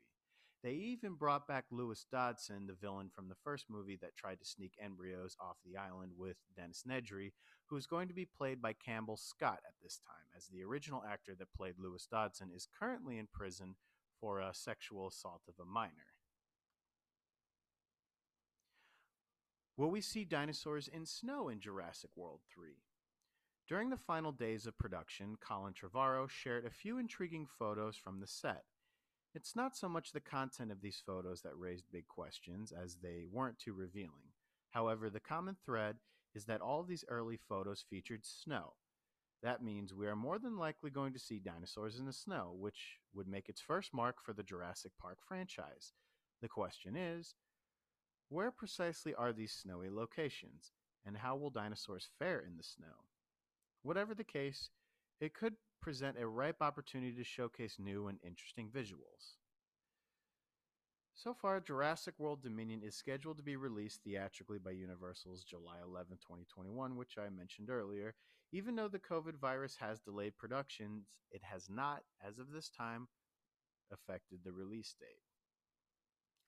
[0.64, 4.46] They even brought back Lewis Dodgson, the villain from the first movie that tried to
[4.48, 7.34] sneak embryos off the island with Dennis Nedry,
[7.68, 11.04] who is going to be played by Campbell Scott at this time, as the original
[11.08, 13.76] actor that played Lewis Dodgson is currently in prison
[14.20, 16.16] for a sexual assault of a minor.
[19.78, 22.70] Will we see dinosaurs in snow in Jurassic World 3?
[23.72, 28.28] During the final days of production, Colin Trevorrow shared a few intriguing photos from the
[28.28, 28.66] set.
[29.34, 33.24] It's not so much the content of these photos that raised big questions, as they
[33.32, 34.34] weren't too revealing.
[34.72, 35.96] However, the common thread
[36.36, 38.74] is that all these early photos featured snow.
[39.42, 42.98] That means we are more than likely going to see dinosaurs in the snow, which
[43.14, 45.94] would make its first mark for the Jurassic Park franchise.
[46.42, 47.36] The question is
[48.28, 50.74] Where precisely are these snowy locations,
[51.06, 53.06] and how will dinosaurs fare in the snow?
[53.84, 54.70] Whatever the case,
[55.20, 59.38] it could present a ripe opportunity to showcase new and interesting visuals.
[61.14, 66.18] So far, Jurassic World Dominion is scheduled to be released theatrically by Universal's July 11,
[66.22, 68.16] 2021, which I mentioned earlier.
[68.52, 73.08] Even though the COVID virus has delayed productions, it has not, as of this time,
[73.92, 75.22] affected the release date.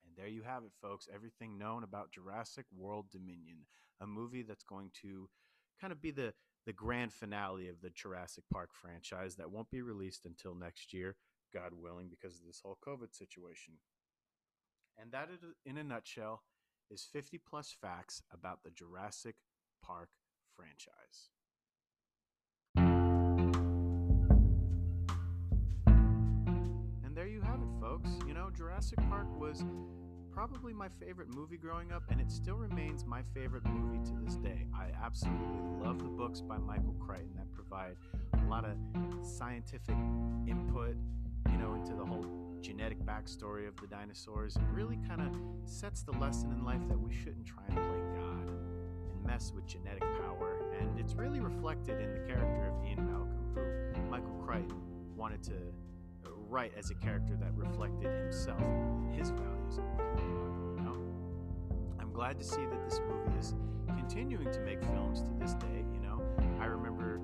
[0.04, 1.08] And there you have it, folks.
[1.12, 3.66] Everything known about Jurassic World Dominion,
[4.00, 5.28] a movie that's going to
[5.80, 6.34] kind of be the
[6.66, 11.16] the grand finale of the Jurassic Park franchise that won't be released until next year,
[11.52, 13.74] God willing, because of this whole COVID situation.
[14.98, 15.28] And that,
[15.66, 16.42] in a nutshell,
[16.90, 19.36] is 50 plus facts about the Jurassic
[19.82, 20.10] Park
[20.54, 21.30] franchise.
[27.04, 28.10] And there you have it, folks.
[28.26, 29.64] You know, Jurassic Park was
[30.34, 34.34] probably my favorite movie growing up, and it still remains my favorite movie to this
[34.34, 34.66] day.
[34.74, 37.96] I absolutely love the books by Michael Crichton that provide
[38.32, 38.76] a lot of
[39.24, 39.94] scientific
[40.48, 40.96] input,
[41.50, 42.26] you know, into the whole
[42.60, 45.36] genetic backstory of the dinosaurs and really kind of
[45.70, 49.66] sets the lesson in life that we shouldn't try and play God and mess with
[49.66, 50.64] genetic power.
[50.80, 54.82] And it's really reflected in the character of Ian Malcolm, who Michael Crichton
[55.16, 59.63] wanted to uh, write as a character that reflected himself and his values
[62.00, 63.54] I'm glad to see that this movie is
[63.96, 65.84] continuing to make films to this day.
[65.92, 66.22] You know,
[66.60, 67.20] I remember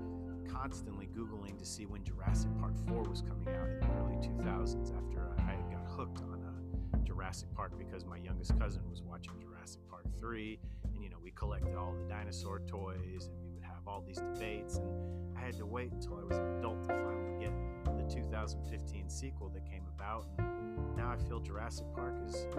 [0.50, 4.96] constantly Googling to see when Jurassic Park 4 was coming out in the early 2000s
[4.96, 9.80] after I got hooked on uh, Jurassic Park because my youngest cousin was watching Jurassic
[9.88, 10.58] Park 3.
[10.94, 14.18] And, you know, we collected all the dinosaur toys and we would have all these
[14.18, 14.76] debates.
[14.76, 14.90] And
[15.36, 17.52] I had to wait until I was an adult to finally get
[17.96, 20.26] the 2015 sequel that came about.
[20.38, 20.59] And
[20.96, 22.50] now I feel Jurassic Park is in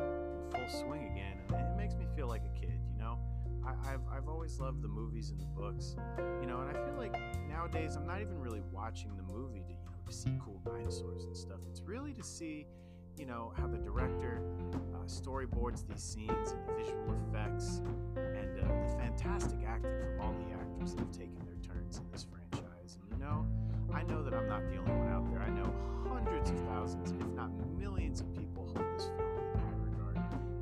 [0.51, 1.37] full swing again.
[1.53, 3.19] And it makes me feel like a kid, you know?
[3.65, 5.95] I, have I've always loved the movies and the books,
[6.41, 7.15] you know, and I feel like
[7.47, 11.25] nowadays I'm not even really watching the movie to, you know, to see cool dinosaurs
[11.25, 11.59] and stuff.
[11.69, 12.65] It's really to see,
[13.17, 14.41] you know, how the director
[14.95, 17.81] uh, storyboards these scenes and the visual effects
[18.15, 22.03] and uh, the fantastic acting from all the actors that have taken their turns in
[22.11, 22.97] this franchise.
[22.99, 23.45] And, you know,
[23.93, 25.41] I know that I'm not the only one out there.
[25.41, 25.71] I know
[26.13, 30.17] hundreds of thousands, if not millions of people hold this film in high regard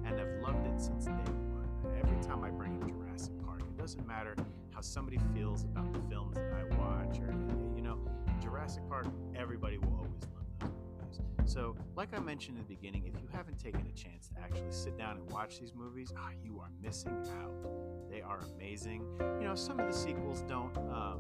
[0.06, 3.78] and have loved it since day one every time I bring up Jurassic Park, it
[3.78, 4.36] doesn't matter
[4.74, 7.34] how somebody feels about the films that I watch, or
[7.76, 8.00] you know,
[8.42, 11.54] Jurassic Park, everybody will always love those movies.
[11.54, 14.72] So, like I mentioned in the beginning, if you haven't taken a chance to actually
[14.72, 18.10] sit down and watch these movies, ah, you are missing out.
[18.10, 19.04] They are amazing.
[19.42, 20.78] You know, some of the sequels don't.
[20.78, 21.20] Um,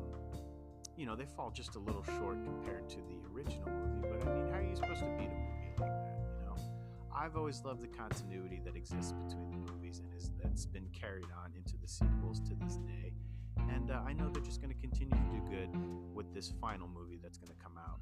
[1.00, 4.10] you know, they fall just a little short compared to the original movie.
[4.12, 6.20] But I mean, how are you supposed to beat a movie like that?
[6.42, 6.56] You know,
[7.16, 11.32] I've always loved the continuity that exists between the movies and is that's been carried
[11.42, 13.14] on into the sequels to this day.
[13.74, 15.70] And uh, I know they're just going to continue to do good
[16.14, 18.02] with this final movie that's going to come out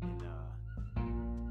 [0.00, 1.00] in, uh,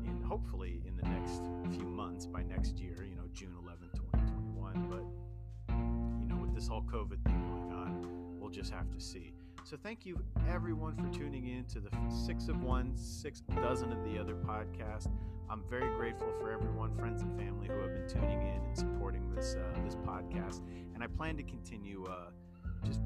[0.05, 1.43] in hopefully in the next
[1.78, 4.88] few months by next year, you know, June 11, 2021.
[4.89, 5.76] But,
[6.22, 9.35] you know, with this whole COVID thing going on, we'll just have to see.
[9.66, 14.03] So thank you everyone for tuning in to the six of one, six dozen of
[14.03, 15.07] the other podcast.
[15.49, 19.28] I'm very grateful for everyone, friends and family, who have been tuning in and supporting
[19.34, 20.61] this uh, this podcast.
[20.93, 22.30] And I plan to continue uh,
[22.86, 22.99] just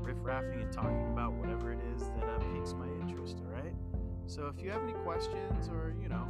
[0.00, 3.36] riff raffing and talking about whatever it is that uh, piques my interest.
[3.44, 3.74] All right.
[4.26, 6.26] So if you have any questions or you know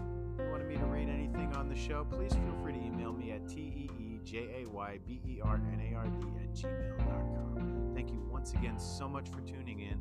[0.50, 3.48] wanted me to read anything on the show, please feel free to email me at
[3.48, 7.92] t e e j a y b e r n a r d at gmail.com.
[7.94, 10.00] Thank you once again so much for tuning in.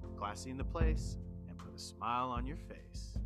[0.00, 1.16] Keep it classy in the place
[1.48, 3.18] and put a smile on your face.